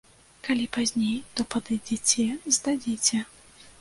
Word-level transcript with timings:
Калі 0.45 0.63
пазней, 0.77 1.19
то 1.39 1.45
падыдзеце, 1.55 2.25
здадзіце. 2.59 3.25